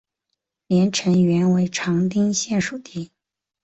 [0.65, 3.11] 连城原为长汀县属地。